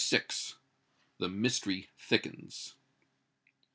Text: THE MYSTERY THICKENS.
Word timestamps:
THE 1.19 1.29
MYSTERY 1.29 1.89
THICKENS. 1.99 2.73